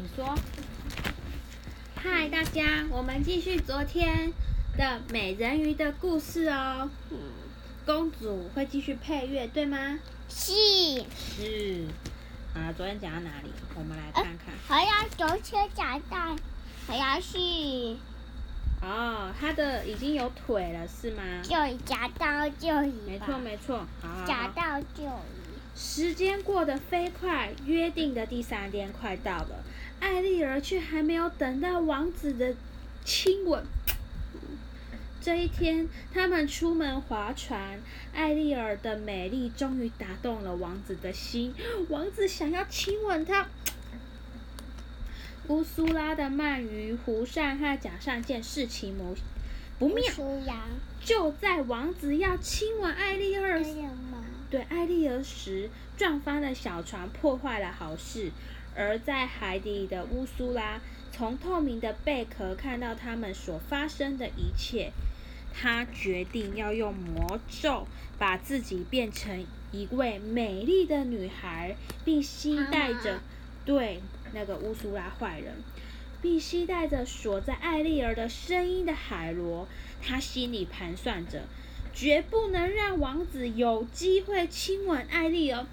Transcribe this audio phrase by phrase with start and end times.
[0.00, 0.34] 请说。
[1.94, 4.32] 嗨，大家，我们继续昨天
[4.78, 6.88] 的美人鱼的故事哦。
[7.10, 7.18] 嗯，
[7.84, 9.98] 公主会继续配乐，对吗？
[10.26, 10.52] 是。
[11.12, 11.84] 是。
[12.54, 13.50] 啊，昨天讲到哪里？
[13.74, 14.54] 我们来看看。
[14.66, 16.34] 还要昨天讲到，
[16.86, 17.36] 还要是。
[18.80, 21.22] 哦，他的已经有腿了，是吗？
[21.42, 21.50] 就
[21.84, 22.94] 夹到就椅。
[23.06, 23.86] 没错，没错。
[24.00, 24.24] 好。
[24.26, 25.40] 夹到就椅。
[25.76, 29.64] 时间过得飞快，约定的第三天快到了，
[30.00, 32.54] 艾丽儿却还没有等到王子的
[33.04, 33.64] 亲吻。
[35.22, 37.78] 这一天，他们出门划船，
[38.14, 41.54] 艾丽儿的美丽终于打动了王子的心，
[41.90, 43.46] 王子想要亲吻她。
[45.48, 49.14] 乌苏拉的鳗鱼、弧扇和假扇见事情不
[49.78, 50.04] 不妙，
[51.04, 53.62] 就在王子要亲吻艾丽儿。
[54.48, 58.30] 对艾丽儿时，撞翻了小船，破坏了好事；
[58.80, 60.80] 而在海底的乌苏拉，
[61.12, 64.92] 从透明的贝壳看到他们所发生的一切。
[65.52, 67.86] 他决定要用魔咒，
[68.18, 73.20] 把自己变成一位美丽的女孩，并携带着
[73.66, 74.00] 对
[74.32, 75.56] 那个乌苏拉坏人，
[76.22, 79.68] 并携带着锁在艾丽儿的声音的海螺。
[80.00, 81.42] 他心里盘算着。
[81.92, 85.66] 绝不能让王子有机会亲吻艾丽儿。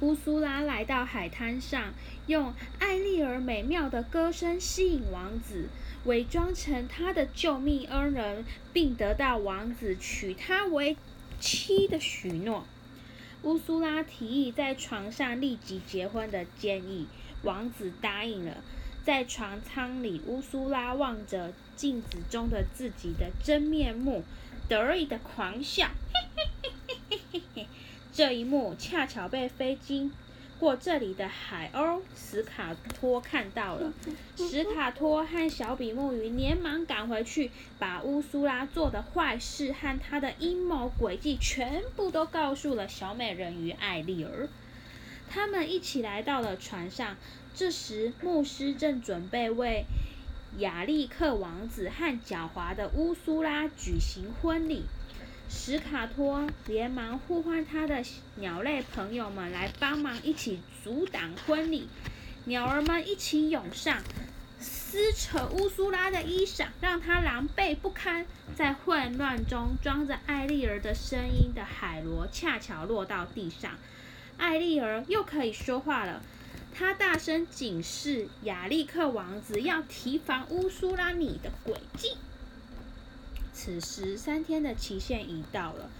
[0.00, 1.92] 乌苏拉来到海滩上，
[2.28, 5.68] 用艾丽儿美妙的歌声吸引王子，
[6.04, 10.96] 伪装成他的救命恩人，并得到王子娶她为
[11.40, 12.64] 妻的许诺。
[13.42, 17.08] 乌苏拉提议在床上立即结婚的建议，
[17.42, 18.58] 王子答应了。
[19.04, 24.22] 在船舱里，乌苏拉望着镜子中的自己的真面目，
[24.68, 25.88] 得意的狂笑。
[28.18, 30.10] 这一幕恰巧被飞经
[30.58, 33.92] 过这里的海鸥史卡托看到了。
[34.36, 44.48] 史卡托和小比目鱼连忙赶回去，把乌苏拉做的坏事和他的阴谋诡计全部都告诉了小美人鱼艾丽儿。
[45.30, 47.16] 他们一起来到了船上。
[47.54, 49.84] 这时，牧师正准备为
[50.58, 54.86] 亚历克王子和狡猾的乌苏拉举行婚礼。
[55.50, 58.02] 史卡托连忙呼唤他的
[58.36, 61.88] 鸟类朋友们来帮忙，一起阻挡婚礼。
[62.44, 64.02] 鸟儿们一起涌上，
[64.60, 68.26] 撕扯乌苏拉的衣裳，让她狼狈不堪。
[68.54, 73.72] 在混乱中，装着艾丽儿的声音的海螺恰巧落到地上，
[74.36, 76.22] 艾丽儿又可以说话了。
[76.74, 82.16] 他大声警示亚历克王子要提防乌苏拉你的诡计。
[83.60, 85.90] 此时三天的期限已到了，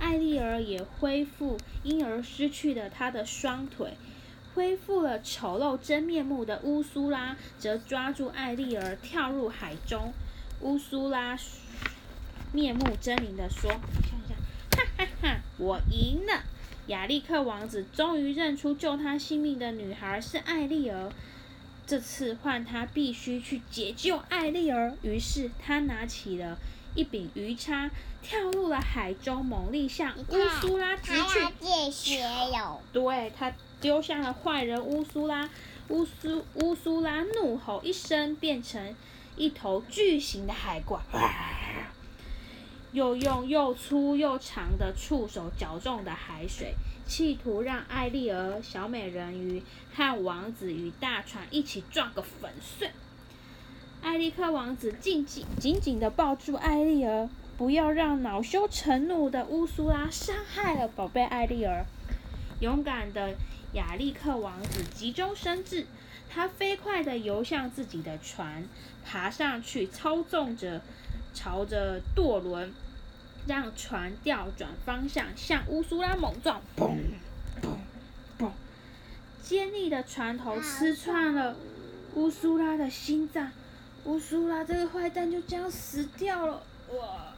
[0.00, 3.96] 艾丽儿也恢复，因而失去了她的双腿，
[4.52, 10.12] 恢复了丑陋真面目的乌苏拉则抓住艾丽儿跳入海中。
[10.60, 11.38] 乌苏拉
[12.52, 13.70] 面目狰狞地说
[14.76, 16.42] ：“哈哈哈，我赢了。”
[16.88, 21.12] 亚历克王子终于认出救他性命的女孩是艾丽儿，
[21.86, 24.96] 这次换他必须去解救艾丽儿。
[25.02, 26.58] 于是他拿起了
[26.94, 27.90] 一柄鱼叉，
[28.22, 31.40] 跳入了海中，猛力向乌苏拉直去。
[32.92, 35.48] 对他丢向了坏人乌苏拉。
[35.88, 38.96] 乌苏乌苏拉怒吼一声，变成
[39.36, 40.98] 一头巨型的海怪。
[42.92, 46.74] 又用又粗又长的触手搅动的海水，
[47.06, 49.62] 企图让艾丽儿、小美人鱼
[49.94, 52.90] 和王子与大船一起撞个粉碎。
[54.04, 57.26] 艾利克王子紧紧紧紧地抱住艾丽儿，
[57.56, 61.86] 不要让恼羞成怒的乌苏拉伤害了宝贝艾丽儿。
[62.60, 63.34] 勇敢的
[63.72, 65.86] 亚历克王子急中生智，
[66.28, 68.68] 他飞快地游向自己的船，
[69.06, 70.82] 爬上去，操纵着，
[71.32, 72.74] 朝着舵轮。
[73.46, 76.96] 让船调转方向，向乌苏拉猛撞，嘣
[77.62, 77.76] 嘣
[78.38, 78.50] 嘣！
[79.42, 81.56] 尖利的船头刺穿了
[82.14, 83.50] 乌苏拉的心脏，
[84.04, 86.62] 乌苏拉这个坏蛋就这样死掉了。
[86.98, 87.32] 哇！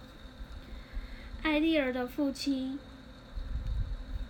[1.43, 2.79] 艾丽儿的父亲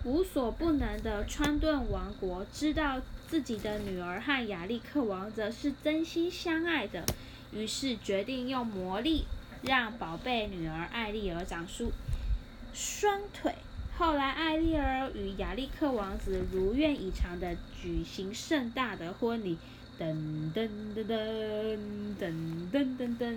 [0.03, 7.03] 无所不能的川顿王国知道自己的女儿和亚历克王子是真心相爱的，
[7.51, 9.25] 于是决定用魔力。
[9.63, 11.91] 让宝贝女儿艾丽儿长出
[12.75, 13.55] 双腿。
[13.97, 19.57] 后来，艾丽儿与亚历克王子如愿以偿的举行盛大的婚礼。
[19.99, 20.13] 噔
[20.53, 21.77] 噔噔噔
[22.19, 22.31] 噔
[22.71, 23.35] 噔噔噔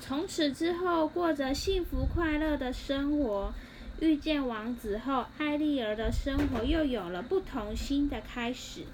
[0.00, 3.52] 从此之后过着幸福快乐的生活
[4.00, 8.84] 遇见王子后爱丽儿的生活又有了不同新的开始。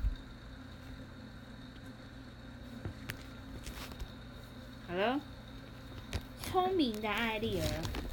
[4.89, 5.21] 哈喽
[6.43, 8.05] 聪明的爱丽儿。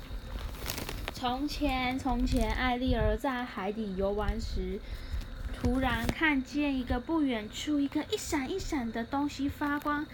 [1.14, 4.80] 从前从前爱丽儿在海底游玩时
[5.62, 10.08] 突然看见一个不远处一个一闪一闪的东西发光。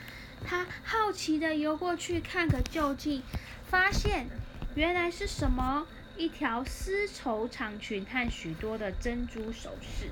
[0.45, 3.23] 她好奇的游过去看个究竟，
[3.69, 4.27] 发现
[4.75, 5.87] 原来是什么？
[6.17, 10.09] 一条丝绸长裙和许多的珍珠首饰。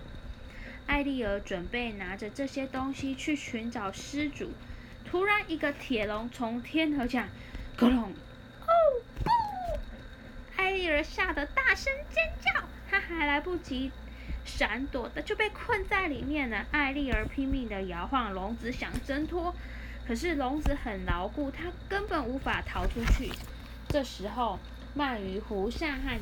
[0.88, 4.52] 艾丽儿准备拿着这些东西去寻找失主，
[5.04, 7.28] 突然一个铁笼从天而降，
[7.78, 8.14] 咕隆！
[8.62, 8.72] 哦
[9.22, 9.30] 不！
[10.56, 13.92] 艾丽儿吓得大声尖叫，她还来不及
[14.45, 16.65] 闪躲的就被困在里面了。
[16.71, 19.53] 艾丽儿拼命的摇晃笼子想挣脱，
[20.07, 23.31] 可是笼子很牢固，她根本无法逃出去。
[23.89, 24.59] 这时候，
[24.95, 26.19] 鳗鱼胡善和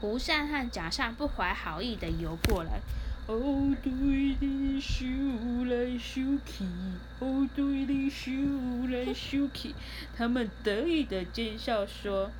[0.00, 2.80] 胡善和假善不怀好意的游过来。
[3.26, 6.64] 哦，对你咻来咻去，
[7.20, 9.74] 哦，对你咻来咻去，
[10.14, 12.30] 他们得意的奸笑说：“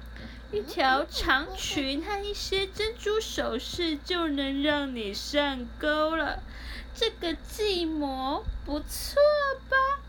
[0.53, 6.43] 一条长裙和一些珍珠首饰就能让你上钩了，
[6.95, 9.17] 这个计谋不错
[9.71, 10.05] 吧？”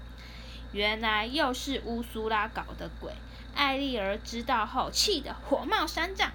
[0.73, 3.13] 原来又是乌苏拉搞的鬼。
[3.55, 6.33] 艾丽儿知道后，气得火冒三丈。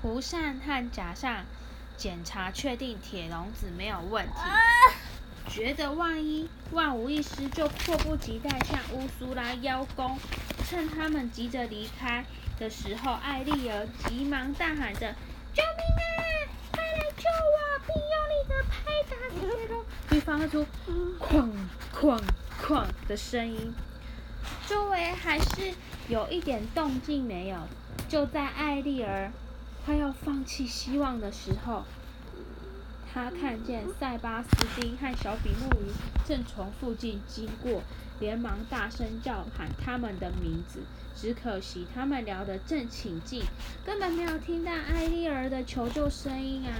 [0.00, 1.44] 胡善和假善。
[1.96, 4.32] 检查确定铁笼子没有问题，
[5.48, 10.18] 觉得万一万无一失，就迫不及待向乌苏拉邀功。
[10.68, 12.24] 趁他们急着离开
[12.58, 15.14] 的时候，艾丽儿急忙大喊着
[15.52, 16.10] ：“救命啊！
[16.72, 20.66] 快来救我！”并用力的拍打铁笼， 并发出
[21.20, 21.50] “哐
[21.94, 22.20] 哐
[22.60, 23.74] 哐”的声音。
[24.66, 25.74] 周围还是
[26.08, 27.56] 有一点动静没有。
[28.08, 29.32] 就在艾丽儿。
[29.84, 31.84] 快要放弃希望的时候，
[33.12, 34.48] 他看见塞巴斯
[34.80, 35.92] 丁和小比目鱼
[36.26, 37.82] 正从附近经过，
[38.18, 40.80] 连忙大声叫喊他们的名字。
[41.14, 43.44] 只可惜他们聊得正起劲，
[43.84, 46.74] 根本没有听到艾丽儿的求救声音啊！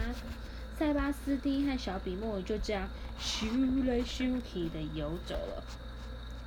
[0.76, 2.88] 塞巴斯丁和小比目鱼就这样
[3.20, 5.62] 咻来咻去的游走了。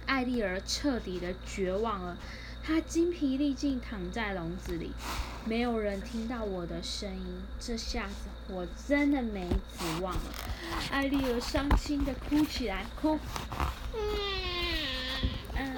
[0.06, 2.18] 艾丽儿彻底的绝望了。
[2.62, 4.92] 他精疲力尽躺在笼子里，
[5.48, 7.42] 没有人听到我的声音。
[7.58, 9.48] 这下子我真的没
[9.80, 10.22] 指望了。
[10.92, 13.18] 艾丽儿伤心的哭起来，哭。
[15.56, 15.76] 嗯，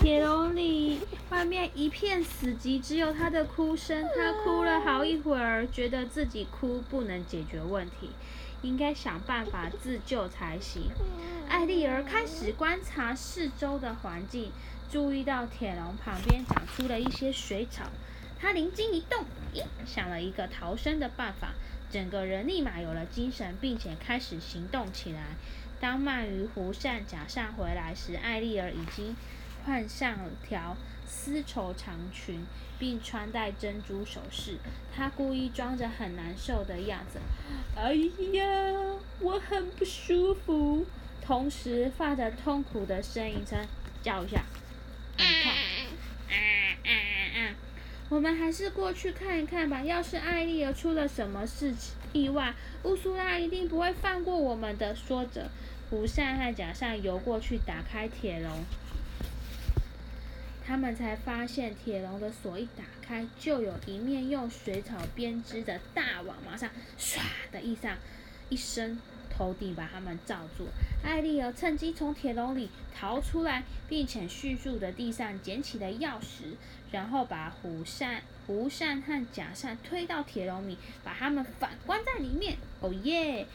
[0.00, 1.00] 铁笼里
[1.30, 4.06] 外面一片死寂，只有她的哭声。
[4.14, 8.10] 她哭了好一会儿，觉得自己哭不能解决问题，
[8.60, 10.90] 应该想办法自救才行。
[11.48, 14.52] 艾丽儿开始观察四周的环境。
[14.90, 17.84] 注意到铁笼旁边长出了一些水草，
[18.42, 19.24] 他灵机一动，
[19.86, 21.54] 想了一个逃生的办法，
[21.92, 25.36] 整个人立马有了精神，并且开始行动起来。
[25.80, 29.14] 当鳗鱼湖善假善回来时，艾丽儿已经
[29.64, 32.44] 换上条丝绸长裙，
[32.80, 34.58] 并穿戴珍珠首饰。
[34.92, 37.20] 她故意装着很难受的样子，
[37.76, 37.94] 哎
[38.32, 38.44] 呀，
[39.20, 40.84] 我很不舒服，
[41.24, 43.64] 同时发着痛苦的声音声
[44.02, 44.42] 叫一下。
[48.12, 49.82] 我们还是过去看一看吧。
[49.82, 54.94] 要是艾丽儿出了什么事情意外，乌苏拉一定不会放过我们的。
[54.94, 55.48] 说着，
[55.88, 58.50] 胡善和假善游过去打开铁笼，
[60.62, 67.18] 他们才发现铁笼的锁一打开，就有一面用水草编织的大网，马上唰
[67.50, 67.96] 的一上
[68.50, 68.98] 一声。
[69.34, 70.66] 头顶把他们罩住，
[71.02, 76.54] 艾丽儿趁机从铁笼里逃出来，并且迅速的地上捡起了钥匙，
[76.90, 82.56] 然后把虎扇、胡扇和假扇推到铁笼里，把他们反关在里面。
[82.80, 83.46] 哦耶！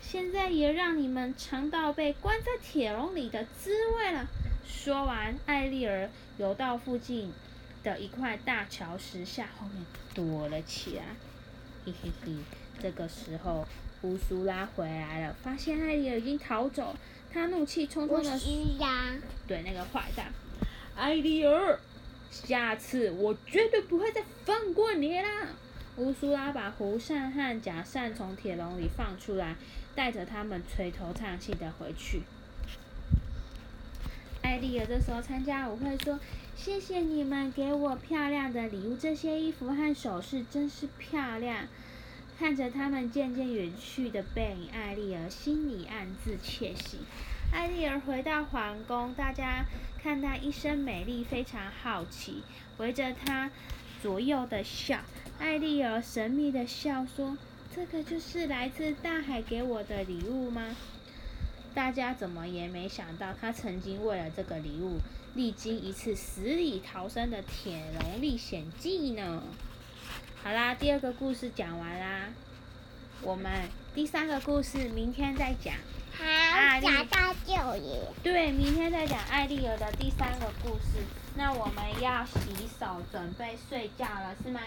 [0.00, 4.26] 现在也让你们尝到被关在铁笼里的滋味了。
[4.66, 7.32] 说完，艾丽儿游到附近
[7.82, 9.84] 的一块大桥石下，后面
[10.14, 11.04] 躲了起来。
[11.84, 12.32] 嘿嘿嘿，
[12.80, 13.66] 这个时候。
[14.04, 16.94] 乌苏拉回来了，发现艾丽尔已经逃走，
[17.32, 18.52] 他怒气冲冲的说
[19.48, 20.30] ：“对那个坏蛋，
[20.94, 21.80] 艾丽尔，
[22.30, 25.48] 下次我绝对不会再放过你啦！”
[25.96, 29.56] 乌苏拉把胡善和假善从铁笼里放出来，
[29.94, 32.24] 带着他们垂头丧气的回去。
[34.42, 36.20] 艾丽尔这时候参加舞会说
[36.54, 41.66] ：“谢谢你们给我漂亮的礼物，这些衣服和首饰真是漂亮。”
[42.36, 46.98] 看着他们渐渐远去的背影，艾丽儿心里暗自窃喜。
[47.52, 49.64] 艾丽儿回到皇宫，大家
[50.02, 52.42] 看她一身美丽，非常好奇，
[52.78, 53.50] 围着她
[54.02, 55.00] 左右的笑。
[55.38, 57.38] 艾丽儿神秘的笑说
[57.74, 60.74] ：“这个就是来自大海给我的礼物吗？”
[61.72, 64.98] 大家怎么也没想到，她曾经为了这个礼物，
[65.34, 69.42] 历经一次死里逃生的铁笼历险记呢。
[70.44, 72.26] 好啦，第二个故事讲完啦，
[73.22, 73.50] 我们
[73.94, 75.74] 第三个故事明天再讲。
[76.18, 78.12] 好，啊你找到就爷。
[78.22, 81.02] 对，明天再讲艾丽儿的第三个故事。
[81.34, 84.60] 那我们要洗手，准备睡觉了，是吗？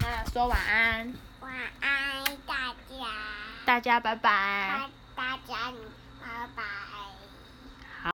[0.00, 3.06] 那说晚安，晚安，大家。
[3.66, 4.88] 大家拜拜。
[5.14, 5.70] 大大家，
[6.18, 6.91] 拜拜。